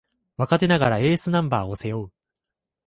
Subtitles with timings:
[0.35, 2.11] 若手ながらエースナンバーを背負う